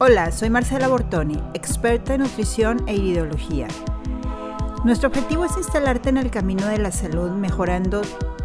[0.00, 3.66] Hola, soy Marcela Bortoni, experta en nutrición e iridología.
[4.84, 8.02] Nuestro objetivo es instalarte en el camino de la salud mejorando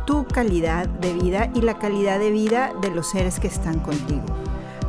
[0.08, 4.24] tu calidad de vida y la calidad de vida de los seres que están contigo.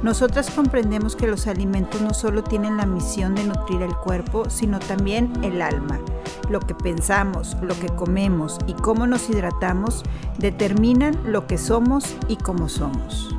[0.02, 4.78] Nosotras comprendemos que los alimentos no solo tienen la misión de nutrir el cuerpo, sino
[4.78, 6.00] también el alma.
[6.48, 10.02] Lo que pensamos, lo que comemos y cómo nos hidratamos
[10.38, 13.36] determinan lo que somos y cómo somos.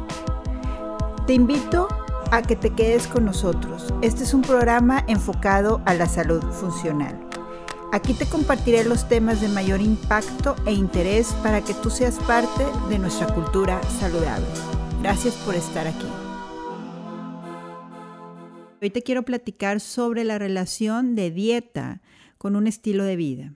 [1.26, 1.88] Te invito
[2.48, 3.94] que te quedes con nosotros.
[4.02, 7.20] Este es un programa enfocado a la salud funcional.
[7.92, 12.66] Aquí te compartiré los temas de mayor impacto e interés para que tú seas parte
[12.90, 14.46] de nuestra cultura saludable.
[15.02, 16.08] Gracias por estar aquí.
[18.82, 22.02] Hoy te quiero platicar sobre la relación de dieta
[22.38, 23.54] con un estilo de vida.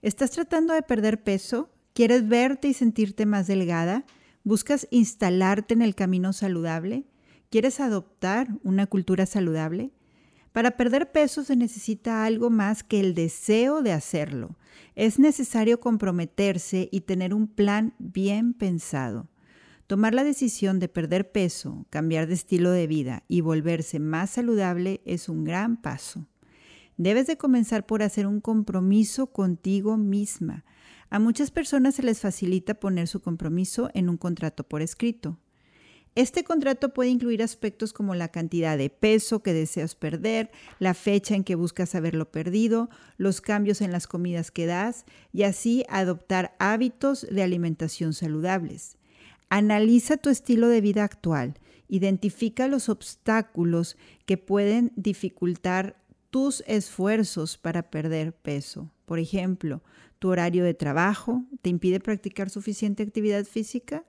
[0.00, 1.70] ¿Estás tratando de perder peso?
[1.92, 4.04] ¿Quieres verte y sentirte más delgada?
[4.42, 7.04] ¿Buscas instalarte en el camino saludable?
[7.50, 9.92] ¿Quieres adoptar una cultura saludable?
[10.52, 14.56] Para perder peso se necesita algo más que el deseo de hacerlo.
[14.94, 19.28] Es necesario comprometerse y tener un plan bien pensado.
[19.86, 25.00] Tomar la decisión de perder peso, cambiar de estilo de vida y volverse más saludable
[25.04, 26.26] es un gran paso.
[26.96, 30.64] Debes de comenzar por hacer un compromiso contigo misma.
[31.10, 35.38] A muchas personas se les facilita poner su compromiso en un contrato por escrito.
[36.16, 41.34] Este contrato puede incluir aspectos como la cantidad de peso que deseas perder, la fecha
[41.34, 46.56] en que buscas haberlo perdido, los cambios en las comidas que das y así adoptar
[46.58, 48.96] hábitos de alimentación saludables.
[49.50, 57.90] Analiza tu estilo de vida actual, identifica los obstáculos que pueden dificultar tus esfuerzos para
[57.90, 58.90] perder peso.
[59.04, 59.82] Por ejemplo,
[60.18, 64.06] tu horario de trabajo te impide practicar suficiente actividad física,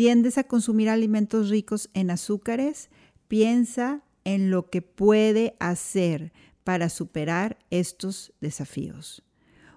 [0.00, 2.88] tiendes a consumir alimentos ricos en azúcares,
[3.28, 6.32] piensa en lo que puede hacer
[6.64, 9.22] para superar estos desafíos.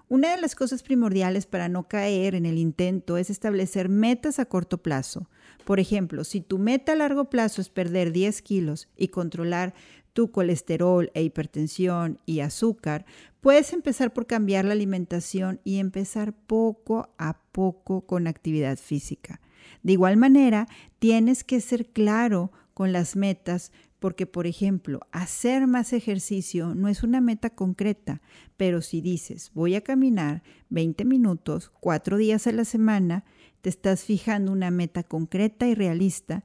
[0.08, 4.46] Una de las cosas primordiales para no caer en el intento es establecer metas a
[4.46, 5.28] corto plazo.
[5.66, 9.74] Por ejemplo, si tu meta a largo plazo es perder 10 kilos y controlar
[10.14, 13.04] tu colesterol e hipertensión y azúcar,
[13.42, 19.42] puedes empezar por cambiar la alimentación y empezar poco a poco con actividad física.
[19.82, 20.68] De igual manera,
[20.98, 27.02] tienes que ser claro con las metas porque, por ejemplo, hacer más ejercicio no es
[27.02, 28.20] una meta concreta,
[28.58, 33.24] pero si dices voy a caminar 20 minutos, cuatro días a la semana,
[33.62, 36.44] te estás fijando una meta concreta y realista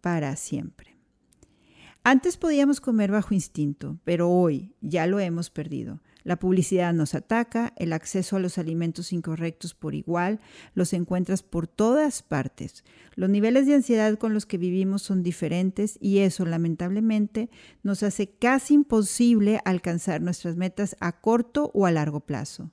[0.00, 0.96] para siempre.
[2.04, 6.00] Antes podíamos comer bajo instinto, pero hoy ya lo hemos perdido.
[6.24, 10.40] La publicidad nos ataca, el acceso a los alimentos incorrectos por igual,
[10.74, 12.84] los encuentras por todas partes.
[13.14, 17.50] Los niveles de ansiedad con los que vivimos son diferentes y eso lamentablemente
[17.82, 22.70] nos hace casi imposible alcanzar nuestras metas a corto o a largo plazo.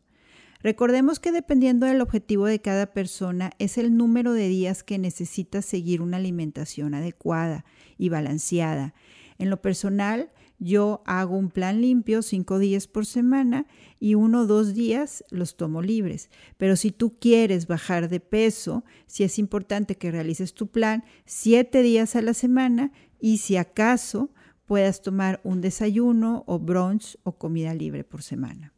[0.61, 5.61] Recordemos que dependiendo del objetivo de cada persona es el número de días que necesita
[5.61, 7.63] seguir una alimentación adecuada
[7.97, 8.93] y balanceada.
[9.37, 13.67] En lo personal, yo hago un plan limpio cinco días por semana
[13.99, 16.29] y uno o dos días los tomo libres.
[16.57, 21.83] Pero si tú quieres bajar de peso, si es importante que realices tu plan siete
[21.83, 24.31] días a la semana y si acaso
[24.65, 28.73] puedas tomar un desayuno o brunch o comida libre por semana.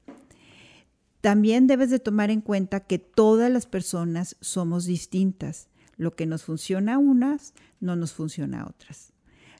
[1.22, 5.68] También debes de tomar en cuenta que todas las personas somos distintas.
[5.98, 9.12] Lo que nos funciona a unas no nos funciona a otras.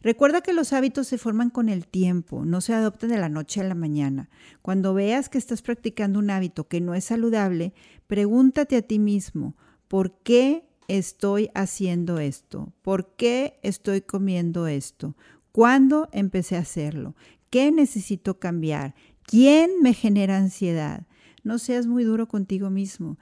[0.02, 3.60] Recuerda que los hábitos se forman con el tiempo, no se adoptan de la noche
[3.60, 4.30] a la mañana.
[4.62, 7.74] Cuando veas que estás practicando un hábito que no es saludable,
[8.08, 9.58] pregúntate a ti mismo,
[9.90, 12.72] ¿por qué estoy haciendo esto?
[12.82, 15.18] ¿Por qué estoy comiendo esto?
[15.52, 17.16] ¿Cuándo empecé a hacerlo?
[17.50, 18.96] ¿Qué necesito cambiar?
[19.24, 21.08] ¿Quién me genera ansiedad?
[21.44, 23.18] No seas muy duro contigo mismo,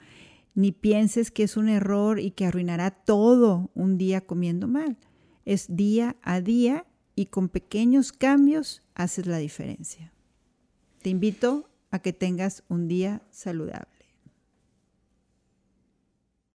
[0.54, 4.96] ni pienses que es un error y que arruinará todo un día comiendo mal
[5.48, 6.84] es día a día
[7.14, 10.12] y con pequeños cambios haces la diferencia.
[11.00, 13.97] Te invito a que tengas un día saludable.